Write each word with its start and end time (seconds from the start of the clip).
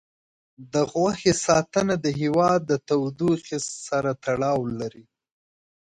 د 0.73 0.75
غوښې 0.91 1.33
ساتنه 1.45 1.95
د 2.03 2.07
هوا 2.21 2.51
د 2.69 2.71
تودوخې 2.87 3.57
سره 3.85 4.11
تړاو 4.23 4.59
لري. 4.79 5.05